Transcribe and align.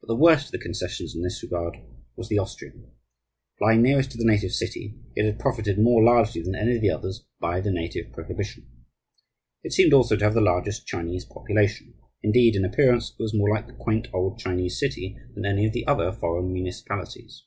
But 0.00 0.06
the 0.06 0.14
worst 0.14 0.44
of 0.46 0.52
the 0.52 0.60
concessions, 0.60 1.16
in 1.16 1.22
this 1.24 1.42
regard, 1.42 1.78
was 2.14 2.28
the 2.28 2.38
Austrian. 2.38 2.92
Lying 3.60 3.82
nearest 3.82 4.12
to 4.12 4.16
the 4.16 4.24
native 4.24 4.52
city, 4.52 4.94
it 5.16 5.24
had 5.26 5.40
profited 5.40 5.76
more 5.76 6.04
largely 6.04 6.40
than 6.40 6.54
any 6.54 6.76
of 6.76 6.82
the 6.82 6.90
others 6.90 7.24
by 7.40 7.60
the 7.60 7.72
native 7.72 8.12
prohibition. 8.12 8.64
It 9.64 9.72
seemed 9.72 9.92
also 9.92 10.14
to 10.14 10.24
have 10.24 10.34
the 10.34 10.40
largest 10.40 10.86
Chinese 10.86 11.24
population; 11.24 11.94
indeed, 12.22 12.54
in 12.54 12.64
appearance 12.64 13.10
it 13.10 13.20
was 13.20 13.34
more 13.34 13.50
like 13.52 13.66
the 13.66 13.72
quaint 13.72 14.06
old 14.14 14.38
Chinese 14.38 14.78
city 14.78 15.18
than 15.34 15.44
any 15.44 15.66
of 15.66 15.72
the 15.72 15.84
other 15.88 16.12
foreign 16.12 16.52
municipalities. 16.52 17.42